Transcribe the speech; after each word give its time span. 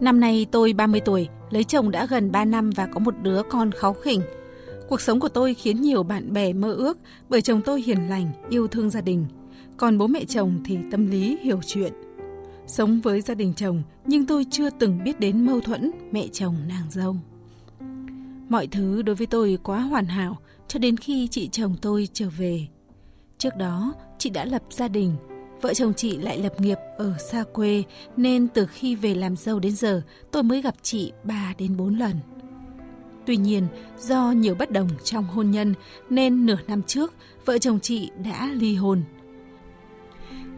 Năm 0.00 0.20
nay 0.20 0.46
tôi 0.50 0.72
30 0.72 1.00
tuổi, 1.00 1.28
lấy 1.50 1.64
chồng 1.64 1.90
đã 1.90 2.06
gần 2.06 2.32
3 2.32 2.44
năm 2.44 2.70
và 2.70 2.86
có 2.86 2.98
một 2.98 3.14
đứa 3.22 3.42
con 3.50 3.72
kháu 3.72 3.92
khỉnh. 3.92 4.20
Cuộc 4.88 5.00
sống 5.00 5.20
của 5.20 5.28
tôi 5.28 5.54
khiến 5.54 5.80
nhiều 5.80 6.02
bạn 6.02 6.32
bè 6.32 6.52
mơ 6.52 6.72
ước 6.72 6.98
bởi 7.28 7.42
chồng 7.42 7.60
tôi 7.64 7.82
hiền 7.82 8.08
lành, 8.08 8.30
yêu 8.50 8.68
thương 8.68 8.90
gia 8.90 9.00
đình. 9.00 9.26
Còn 9.76 9.98
bố 9.98 10.06
mẹ 10.06 10.24
chồng 10.24 10.60
thì 10.64 10.78
tâm 10.90 11.06
lý 11.06 11.38
hiểu 11.42 11.60
chuyện. 11.66 11.92
Sống 12.66 13.00
với 13.00 13.20
gia 13.20 13.34
đình 13.34 13.54
chồng 13.56 13.82
nhưng 14.06 14.26
tôi 14.26 14.46
chưa 14.50 14.70
từng 14.70 15.04
biết 15.04 15.20
đến 15.20 15.46
mâu 15.46 15.60
thuẫn 15.60 15.90
mẹ 16.12 16.26
chồng 16.32 16.56
nàng 16.68 16.86
dâu. 16.90 17.16
Mọi 18.48 18.66
thứ 18.66 19.02
đối 19.02 19.16
với 19.16 19.26
tôi 19.26 19.58
quá 19.62 19.78
hoàn 19.80 20.06
hảo 20.06 20.38
cho 20.68 20.78
đến 20.78 20.96
khi 20.96 21.28
chị 21.28 21.48
chồng 21.48 21.74
tôi 21.82 22.08
trở 22.12 22.28
về. 22.38 22.66
Trước 23.38 23.56
đó, 23.56 23.94
chị 24.18 24.30
đã 24.30 24.44
lập 24.44 24.62
gia 24.70 24.88
đình, 24.88 25.16
vợ 25.62 25.74
chồng 25.74 25.94
chị 25.94 26.18
lại 26.18 26.38
lập 26.38 26.60
nghiệp 26.60 26.78
ở 26.96 27.14
xa 27.18 27.44
quê 27.52 27.82
nên 28.16 28.48
từ 28.48 28.66
khi 28.66 28.94
về 28.94 29.14
làm 29.14 29.36
dâu 29.36 29.58
đến 29.58 29.72
giờ 29.72 30.02
tôi 30.30 30.42
mới 30.42 30.62
gặp 30.62 30.74
chị 30.82 31.12
3 31.24 31.54
đến 31.58 31.76
4 31.76 31.98
lần. 31.98 32.16
Tuy 33.26 33.36
nhiên, 33.36 33.66
do 33.98 34.30
nhiều 34.30 34.54
bất 34.54 34.70
đồng 34.70 34.88
trong 35.04 35.24
hôn 35.24 35.50
nhân 35.50 35.74
nên 36.10 36.46
nửa 36.46 36.58
năm 36.68 36.82
trước 36.82 37.14
vợ 37.44 37.58
chồng 37.58 37.80
chị 37.80 38.10
đã 38.24 38.50
ly 38.54 38.74
hôn. 38.74 39.02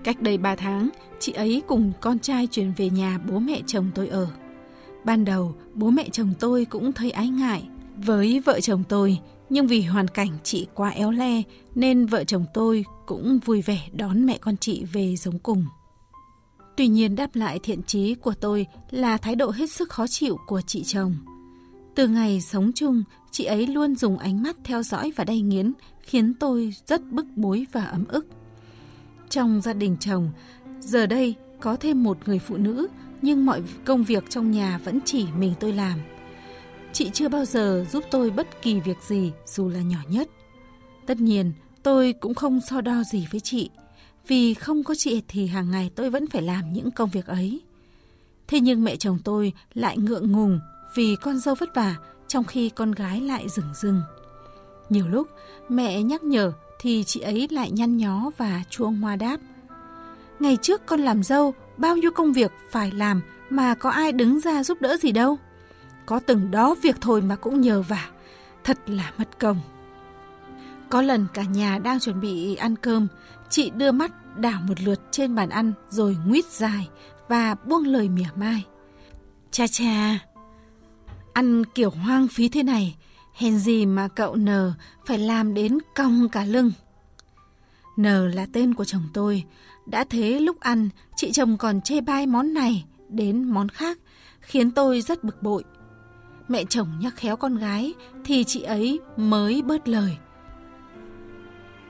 Cách 0.04 0.20
đây 0.20 0.38
3 0.38 0.56
tháng, 0.56 0.88
chị 1.20 1.32
ấy 1.32 1.62
cùng 1.66 1.92
con 2.00 2.18
trai 2.18 2.46
chuyển 2.46 2.72
về 2.76 2.90
nhà 2.90 3.18
bố 3.28 3.38
mẹ 3.38 3.60
chồng 3.66 3.90
tôi 3.94 4.08
ở. 4.08 4.26
Ban 5.04 5.24
đầu, 5.24 5.54
bố 5.74 5.90
mẹ 5.90 6.08
chồng 6.12 6.34
tôi 6.40 6.64
cũng 6.64 6.92
thấy 6.92 7.10
ái 7.10 7.28
ngại 7.28 7.68
với 7.96 8.40
vợ 8.40 8.60
chồng 8.60 8.82
tôi, 8.88 9.18
nhưng 9.52 9.66
vì 9.66 9.82
hoàn 9.82 10.08
cảnh 10.08 10.28
chị 10.42 10.66
quá 10.74 10.88
éo 10.88 11.10
le 11.10 11.42
nên 11.74 12.06
vợ 12.06 12.24
chồng 12.24 12.44
tôi 12.54 12.84
cũng 13.06 13.38
vui 13.38 13.62
vẻ 13.62 13.88
đón 13.92 14.26
mẹ 14.26 14.38
con 14.38 14.56
chị 14.56 14.84
về 14.92 15.16
giống 15.16 15.38
cùng. 15.38 15.64
Tuy 16.76 16.88
nhiên 16.88 17.16
đáp 17.16 17.36
lại 17.36 17.58
thiện 17.62 17.82
chí 17.82 18.14
của 18.14 18.34
tôi 18.40 18.66
là 18.90 19.16
thái 19.16 19.34
độ 19.34 19.50
hết 19.50 19.70
sức 19.70 19.90
khó 19.90 20.06
chịu 20.08 20.38
của 20.46 20.60
chị 20.60 20.84
chồng. 20.84 21.16
Từ 21.94 22.08
ngày 22.08 22.40
sống 22.40 22.72
chung, 22.74 23.02
chị 23.30 23.44
ấy 23.44 23.66
luôn 23.66 23.96
dùng 23.96 24.18
ánh 24.18 24.42
mắt 24.42 24.56
theo 24.64 24.82
dõi 24.82 25.12
và 25.16 25.24
đay 25.24 25.40
nghiến, 25.40 25.72
khiến 26.02 26.34
tôi 26.34 26.74
rất 26.86 27.10
bức 27.10 27.26
bối 27.36 27.66
và 27.72 27.84
ấm 27.84 28.04
ức. 28.08 28.26
Trong 29.28 29.60
gia 29.60 29.72
đình 29.72 29.96
chồng, 30.00 30.30
giờ 30.80 31.06
đây 31.06 31.34
có 31.60 31.76
thêm 31.76 32.02
một 32.02 32.18
người 32.26 32.38
phụ 32.38 32.56
nữ, 32.56 32.86
nhưng 33.22 33.46
mọi 33.46 33.62
công 33.84 34.04
việc 34.04 34.30
trong 34.30 34.50
nhà 34.50 34.80
vẫn 34.84 34.98
chỉ 35.04 35.26
mình 35.38 35.52
tôi 35.60 35.72
làm. 35.72 35.98
Chị 36.92 37.10
chưa 37.12 37.28
bao 37.28 37.44
giờ 37.44 37.86
giúp 37.90 38.04
tôi 38.10 38.30
bất 38.30 38.62
kỳ 38.62 38.80
việc 38.80 39.02
gì 39.02 39.32
dù 39.46 39.68
là 39.68 39.80
nhỏ 39.80 39.98
nhất. 40.08 40.28
Tất 41.06 41.20
nhiên, 41.20 41.52
tôi 41.82 42.12
cũng 42.12 42.34
không 42.34 42.60
so 42.70 42.80
đo 42.80 43.02
gì 43.04 43.26
với 43.30 43.40
chị, 43.40 43.70
vì 44.26 44.54
không 44.54 44.84
có 44.84 44.94
chị 44.98 45.22
thì 45.28 45.46
hàng 45.46 45.70
ngày 45.70 45.90
tôi 45.94 46.10
vẫn 46.10 46.26
phải 46.26 46.42
làm 46.42 46.72
những 46.72 46.90
công 46.90 47.10
việc 47.10 47.26
ấy. 47.26 47.60
Thế 48.46 48.60
nhưng 48.60 48.84
mẹ 48.84 48.96
chồng 48.96 49.18
tôi 49.24 49.52
lại 49.74 49.98
ngượng 49.98 50.32
ngùng 50.32 50.60
vì 50.94 51.16
con 51.16 51.38
dâu 51.38 51.54
vất 51.54 51.74
vả 51.74 51.96
trong 52.28 52.44
khi 52.44 52.68
con 52.68 52.92
gái 52.92 53.20
lại 53.20 53.48
rừng 53.48 53.74
rừng. 53.74 54.02
Nhiều 54.88 55.08
lúc 55.08 55.28
mẹ 55.68 56.02
nhắc 56.02 56.22
nhở 56.22 56.52
thì 56.80 57.04
chị 57.06 57.20
ấy 57.20 57.48
lại 57.50 57.70
nhăn 57.70 57.96
nhó 57.96 58.30
và 58.36 58.62
chuông 58.70 58.96
hoa 58.96 59.16
đáp. 59.16 59.36
Ngày 60.40 60.56
trước 60.62 60.86
con 60.86 61.00
làm 61.00 61.22
dâu, 61.22 61.54
bao 61.76 61.96
nhiêu 61.96 62.10
công 62.10 62.32
việc 62.32 62.52
phải 62.70 62.90
làm 62.90 63.22
mà 63.50 63.74
có 63.74 63.90
ai 63.90 64.12
đứng 64.12 64.40
ra 64.40 64.64
giúp 64.64 64.80
đỡ 64.80 64.96
gì 64.96 65.12
đâu. 65.12 65.38
Có 66.06 66.20
từng 66.26 66.50
đó 66.50 66.74
việc 66.82 66.96
thôi 67.00 67.22
mà 67.22 67.36
cũng 67.36 67.60
nhờ 67.60 67.82
vả, 67.82 68.08
thật 68.64 68.78
là 68.86 69.12
mất 69.18 69.38
công. 69.38 69.60
Có 70.90 71.02
lần 71.02 71.26
cả 71.34 71.42
nhà 71.42 71.78
đang 71.78 72.00
chuẩn 72.00 72.20
bị 72.20 72.54
ăn 72.54 72.76
cơm, 72.76 73.08
chị 73.50 73.70
đưa 73.70 73.92
mắt 73.92 74.38
đảo 74.38 74.60
một 74.68 74.80
lượt 74.80 75.00
trên 75.10 75.34
bàn 75.34 75.48
ăn 75.48 75.72
rồi 75.88 76.16
nguýt 76.26 76.44
dài 76.44 76.88
và 77.28 77.54
buông 77.54 77.86
lời 77.86 78.08
mỉa 78.08 78.28
mai. 78.36 78.64
Cha 79.50 79.66
cha, 79.66 80.18
ăn 81.32 81.64
kiểu 81.64 81.90
hoang 81.90 82.28
phí 82.28 82.48
thế 82.48 82.62
này, 82.62 82.96
hèn 83.34 83.58
gì 83.58 83.86
mà 83.86 84.08
cậu 84.08 84.36
N 84.36 84.48
phải 85.06 85.18
làm 85.18 85.54
đến 85.54 85.78
cong 85.94 86.28
cả 86.28 86.44
lưng. 86.44 86.72
N 88.00 88.02
là 88.34 88.46
tên 88.52 88.74
của 88.74 88.84
chồng 88.84 89.08
tôi, 89.14 89.44
đã 89.86 90.04
thế 90.10 90.40
lúc 90.40 90.60
ăn 90.60 90.88
chị 91.16 91.32
chồng 91.32 91.56
còn 91.56 91.80
chê 91.80 92.00
bai 92.00 92.26
món 92.26 92.54
này 92.54 92.84
đến 93.08 93.44
món 93.44 93.68
khác, 93.68 93.98
khiến 94.40 94.70
tôi 94.70 95.00
rất 95.00 95.24
bực 95.24 95.42
bội. 95.42 95.64
Mẹ 96.48 96.64
chồng 96.64 96.88
nhắc 97.00 97.16
khéo 97.16 97.36
con 97.36 97.56
gái 97.56 97.94
thì 98.24 98.44
chị 98.44 98.62
ấy 98.62 99.00
mới 99.16 99.62
bớt 99.62 99.88
lời. 99.88 100.16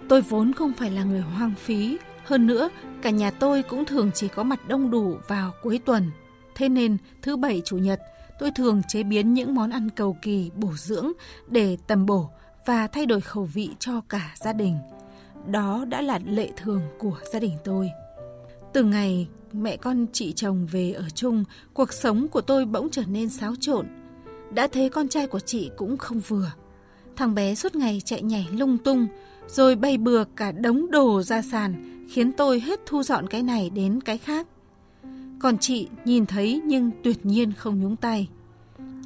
Tôi 0.09 0.21
vốn 0.23 0.53
không 0.53 0.73
phải 0.73 0.91
là 0.91 1.05
người 1.05 1.21
hoang 1.21 1.55
phí, 1.55 1.99
hơn 2.25 2.47
nữa 2.47 2.69
cả 3.03 3.11
nhà 3.11 3.31
tôi 3.31 3.63
cũng 3.63 3.85
thường 3.85 4.11
chỉ 4.15 4.29
có 4.29 4.43
mặt 4.43 4.69
đông 4.69 4.91
đủ 4.91 5.19
vào 5.29 5.53
cuối 5.63 5.81
tuần. 5.85 6.11
Thế 6.55 6.69
nên 6.69 6.97
thứ 7.23 7.37
bảy 7.37 7.63
chủ 7.65 7.79
nhật 7.79 8.01
tôi 8.39 8.51
thường 8.51 8.83
chế 8.89 9.03
biến 9.03 9.35
những 9.35 9.55
món 9.55 9.71
ăn 9.71 9.91
cầu 9.91 10.17
kỳ 10.23 10.51
bổ 10.57 10.73
dưỡng 10.77 11.13
để 11.49 11.77
tầm 11.87 12.07
bổ 12.07 12.31
và 12.67 12.87
thay 12.87 13.07
đổi 13.07 13.21
khẩu 13.21 13.45
vị 13.45 13.71
cho 13.79 14.01
cả 14.09 14.35
gia 14.37 14.53
đình. 14.53 14.77
Đó 15.47 15.85
đã 15.89 16.03
là 16.03 16.21
lệ 16.27 16.51
thường 16.57 16.83
của 16.99 17.19
gia 17.33 17.41
đình 17.41 17.57
tôi. 17.65 17.91
Từ 18.73 18.85
ngày 18.85 19.29
mẹ 19.53 19.77
con 19.77 20.07
chị 20.13 20.33
chồng 20.33 20.67
về 20.67 20.93
ở 20.93 21.05
chung, 21.15 21.45
cuộc 21.75 21.93
sống 21.93 22.29
của 22.29 22.41
tôi 22.41 22.65
bỗng 22.67 22.91
trở 22.91 23.03
nên 23.07 23.29
xáo 23.29 23.55
trộn. 23.61 23.87
Đã 24.55 24.67
thấy 24.67 24.89
con 24.89 25.09
trai 25.09 25.27
của 25.27 25.41
chị 25.41 25.71
cũng 25.77 25.97
không 25.97 26.21
vừa. 26.21 26.53
Thằng 27.17 27.35
bé 27.35 27.55
suốt 27.55 27.75
ngày 27.75 28.03
chạy 28.05 28.23
nhảy 28.23 28.47
lung 28.53 28.79
tung, 28.79 29.07
rồi 29.49 29.77
bay 29.77 29.99
bừa 29.99 30.25
cả 30.25 30.53
đống 30.53 30.91
đồ 30.91 31.23
ra 31.23 31.43
sàn, 31.43 32.07
khiến 32.11 32.33
tôi 32.33 32.61
hết 32.61 32.81
thu 32.87 33.03
dọn 33.03 33.27
cái 33.27 33.43
này 33.43 33.71
đến 33.71 34.01
cái 34.01 34.19
khác. 34.19 34.47
Còn 35.39 35.59
chị 35.59 35.89
nhìn 36.05 36.27
thấy 36.27 36.61
nhưng 36.65 36.91
tuyệt 37.05 37.27
nhiên 37.27 37.53
không 37.53 37.81
nhúng 37.81 37.97
tay. 37.97 38.29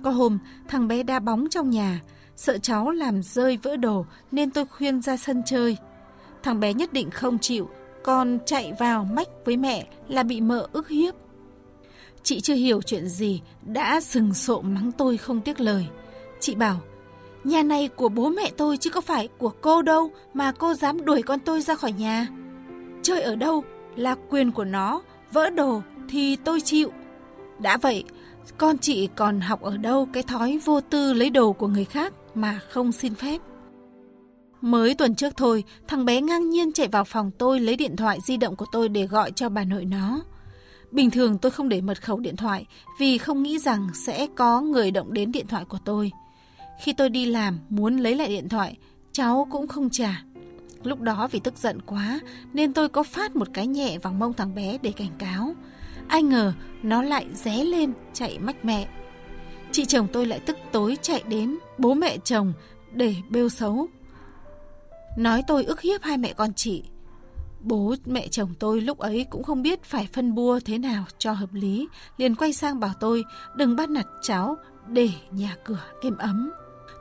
Có 0.02 0.10
hôm, 0.10 0.38
thằng 0.68 0.88
bé 0.88 1.02
đá 1.02 1.18
bóng 1.18 1.48
trong 1.50 1.70
nhà, 1.70 2.02
sợ 2.36 2.58
cháu 2.58 2.90
làm 2.90 3.22
rơi 3.22 3.56
vỡ 3.56 3.76
đồ 3.76 4.06
nên 4.32 4.50
tôi 4.50 4.66
khuyên 4.66 5.02
ra 5.02 5.16
sân 5.16 5.42
chơi. 5.46 5.76
Thằng 6.42 6.60
bé 6.60 6.74
nhất 6.74 6.92
định 6.92 7.10
không 7.10 7.38
chịu, 7.38 7.68
còn 8.04 8.38
chạy 8.46 8.72
vào 8.78 9.04
mách 9.04 9.28
với 9.44 9.56
mẹ 9.56 9.86
là 10.08 10.22
bị 10.22 10.40
mợ 10.40 10.68
ức 10.72 10.88
hiếp. 10.88 11.14
Chị 12.26 12.40
chưa 12.40 12.54
hiểu 12.54 12.82
chuyện 12.82 13.08
gì, 13.08 13.40
đã 13.62 14.00
sừng 14.00 14.34
sộ 14.34 14.60
mắng 14.60 14.92
tôi 14.92 15.16
không 15.16 15.40
tiếc 15.40 15.60
lời. 15.60 15.86
Chị 16.40 16.54
bảo, 16.54 16.80
nhà 17.44 17.62
này 17.62 17.88
của 17.88 18.08
bố 18.08 18.28
mẹ 18.28 18.50
tôi 18.56 18.76
chứ 18.76 18.90
có 18.90 19.00
phải 19.00 19.28
của 19.38 19.48
cô 19.60 19.82
đâu 19.82 20.10
mà 20.34 20.52
cô 20.52 20.74
dám 20.74 21.04
đuổi 21.04 21.22
con 21.22 21.40
tôi 21.40 21.60
ra 21.60 21.74
khỏi 21.74 21.92
nhà. 21.92 22.26
Chơi 23.02 23.22
ở 23.22 23.36
đâu 23.36 23.64
là 23.96 24.16
quyền 24.30 24.52
của 24.52 24.64
nó, 24.64 25.02
vỡ 25.32 25.50
đồ 25.50 25.82
thì 26.08 26.36
tôi 26.36 26.60
chịu. 26.60 26.90
Đã 27.58 27.76
vậy, 27.76 28.04
con 28.58 28.78
chị 28.78 29.08
còn 29.16 29.40
học 29.40 29.62
ở 29.62 29.76
đâu 29.76 30.08
cái 30.12 30.22
thói 30.22 30.58
vô 30.64 30.80
tư 30.80 31.12
lấy 31.12 31.30
đồ 31.30 31.52
của 31.52 31.68
người 31.68 31.84
khác 31.84 32.12
mà 32.34 32.60
không 32.70 32.92
xin 32.92 33.14
phép. 33.14 33.38
Mới 34.60 34.94
tuần 34.94 35.14
trước 35.14 35.36
thôi, 35.36 35.64
thằng 35.88 36.04
bé 36.04 36.20
ngang 36.20 36.50
nhiên 36.50 36.72
chạy 36.72 36.88
vào 36.88 37.04
phòng 37.04 37.30
tôi 37.38 37.60
lấy 37.60 37.76
điện 37.76 37.96
thoại 37.96 38.18
di 38.26 38.36
động 38.36 38.56
của 38.56 38.66
tôi 38.72 38.88
để 38.88 39.06
gọi 39.06 39.30
cho 39.30 39.48
bà 39.48 39.64
nội 39.64 39.84
nó. 39.84 40.20
Bình 40.90 41.10
thường 41.10 41.38
tôi 41.38 41.52
không 41.52 41.68
để 41.68 41.80
mật 41.80 42.02
khẩu 42.02 42.18
điện 42.18 42.36
thoại 42.36 42.66
vì 42.98 43.18
không 43.18 43.42
nghĩ 43.42 43.58
rằng 43.58 43.88
sẽ 43.94 44.26
có 44.36 44.60
người 44.60 44.90
động 44.90 45.12
đến 45.12 45.32
điện 45.32 45.46
thoại 45.46 45.64
của 45.64 45.78
tôi. 45.84 46.12
Khi 46.80 46.92
tôi 46.92 47.10
đi 47.10 47.26
làm 47.26 47.58
muốn 47.68 47.96
lấy 47.96 48.14
lại 48.14 48.28
điện 48.28 48.48
thoại, 48.48 48.76
cháu 49.12 49.46
cũng 49.50 49.68
không 49.68 49.90
trả. 49.90 50.22
Lúc 50.82 51.00
đó 51.00 51.28
vì 51.32 51.38
tức 51.38 51.58
giận 51.58 51.82
quá 51.82 52.20
nên 52.52 52.72
tôi 52.72 52.88
có 52.88 53.02
phát 53.02 53.36
một 53.36 53.48
cái 53.52 53.66
nhẹ 53.66 53.98
vào 53.98 54.12
mông 54.12 54.32
thằng 54.32 54.54
bé 54.54 54.78
để 54.82 54.92
cảnh 54.92 55.12
cáo. 55.18 55.54
Ai 56.08 56.22
ngờ 56.22 56.52
nó 56.82 57.02
lại 57.02 57.26
ré 57.34 57.64
lên 57.64 57.92
chạy 58.12 58.38
mách 58.38 58.64
mẹ. 58.64 58.88
Chị 59.72 59.84
chồng 59.84 60.06
tôi 60.12 60.26
lại 60.26 60.40
tức 60.40 60.56
tối 60.72 60.96
chạy 61.02 61.22
đến 61.28 61.58
bố 61.78 61.94
mẹ 61.94 62.18
chồng 62.18 62.52
để 62.92 63.14
bêu 63.30 63.48
xấu. 63.48 63.86
Nói 65.18 65.42
tôi 65.46 65.64
ức 65.64 65.80
hiếp 65.80 66.02
hai 66.02 66.18
mẹ 66.18 66.32
con 66.32 66.54
chị. 66.54 66.82
Bố 67.66 67.94
mẹ 68.04 68.28
chồng 68.28 68.54
tôi 68.58 68.80
lúc 68.80 68.98
ấy 68.98 69.26
cũng 69.30 69.42
không 69.42 69.62
biết 69.62 69.84
phải 69.84 70.08
phân 70.12 70.34
bua 70.34 70.60
thế 70.64 70.78
nào 70.78 71.04
cho 71.18 71.32
hợp 71.32 71.48
lý, 71.52 71.88
liền 72.16 72.34
quay 72.34 72.52
sang 72.52 72.80
bảo 72.80 72.92
tôi 73.00 73.24
đừng 73.56 73.76
bắt 73.76 73.90
nạt 73.90 74.06
cháu 74.22 74.56
để 74.88 75.10
nhà 75.30 75.56
cửa 75.64 75.82
êm 76.02 76.16
ấm. 76.16 76.50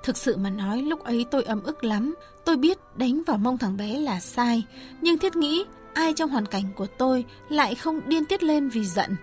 Thực 0.03 0.17
sự 0.17 0.37
mà 0.37 0.49
nói 0.49 0.81
lúc 0.81 1.03
ấy 1.03 1.25
tôi 1.31 1.43
ấm 1.43 1.63
ức 1.63 1.83
lắm, 1.83 2.15
tôi 2.45 2.57
biết 2.57 2.77
đánh 2.95 3.21
vào 3.27 3.37
mông 3.37 3.57
thằng 3.57 3.77
bé 3.77 3.99
là 3.99 4.19
sai, 4.19 4.63
nhưng 5.01 5.17
thiết 5.17 5.35
nghĩ 5.35 5.65
ai 5.93 6.13
trong 6.13 6.29
hoàn 6.29 6.45
cảnh 6.45 6.65
của 6.75 6.87
tôi 6.97 7.25
lại 7.49 7.75
không 7.75 8.09
điên 8.09 8.25
tiết 8.25 8.43
lên 8.43 8.69
vì 8.69 8.85
giận. 8.85 9.15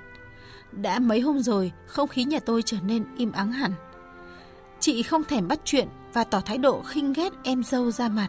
Đã 0.73 0.99
mấy 0.99 1.21
hôm 1.21 1.39
rồi, 1.39 1.73
không 1.87 2.09
khí 2.09 2.25
nhà 2.25 2.39
tôi 2.39 2.63
trở 2.63 2.77
nên 2.85 3.05
im 3.17 3.33
ắng 3.33 3.53
hẳn. 3.53 3.73
Chị 4.81 5.03
không 5.03 5.25
thèm 5.25 5.49
bắt 5.49 5.61
chuyện 5.65 5.89
và 6.13 6.25
tỏ 6.25 6.41
thái 6.41 6.59
độ 6.59 6.83
khinh 6.83 7.13
ghét 7.13 7.33
em 7.43 7.63
dâu 7.63 7.91
ra 7.91 8.09
mặt. 8.09 8.29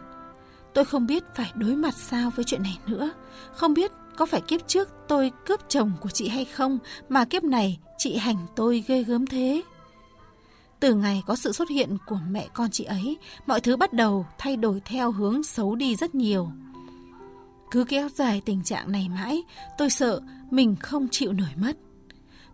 Tôi 0.74 0.84
không 0.84 1.06
biết 1.06 1.24
phải 1.34 1.52
đối 1.54 1.76
mặt 1.76 1.94
sao 1.94 2.30
với 2.36 2.44
chuyện 2.44 2.62
này 2.62 2.78
nữa. 2.86 3.10
Không 3.52 3.74
biết 3.74 3.92
có 4.16 4.26
phải 4.26 4.40
kiếp 4.40 4.68
trước 4.68 4.88
tôi 5.08 5.32
cướp 5.46 5.60
chồng 5.68 5.92
của 6.00 6.10
chị 6.10 6.28
hay 6.28 6.44
không 6.44 6.78
mà 7.08 7.24
kiếp 7.24 7.44
này 7.44 7.78
chị 7.98 8.16
hành 8.16 8.46
tôi 8.56 8.84
ghê 8.86 9.02
gớm 9.02 9.26
thế. 9.26 9.62
Từ 10.80 10.94
ngày 10.94 11.22
có 11.26 11.36
sự 11.36 11.52
xuất 11.52 11.68
hiện 11.68 11.96
của 12.06 12.18
mẹ 12.30 12.48
con 12.54 12.70
chị 12.70 12.84
ấy, 12.84 13.16
mọi 13.46 13.60
thứ 13.60 13.76
bắt 13.76 13.92
đầu 13.92 14.26
thay 14.38 14.56
đổi 14.56 14.82
theo 14.84 15.12
hướng 15.12 15.42
xấu 15.42 15.74
đi 15.74 15.96
rất 15.96 16.14
nhiều. 16.14 16.48
Cứ 17.70 17.84
kéo 17.84 18.08
dài 18.14 18.42
tình 18.44 18.62
trạng 18.62 18.92
này 18.92 19.08
mãi, 19.08 19.42
tôi 19.78 19.90
sợ 19.90 20.20
mình 20.50 20.76
không 20.76 21.08
chịu 21.10 21.32
nổi 21.32 21.48
mất. 21.56 21.76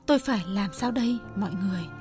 Tôi 0.06 0.18
phải 0.18 0.40
làm 0.46 0.70
sao 0.72 0.90
đây 0.90 1.18
mọi 1.36 1.50
người? 1.50 1.99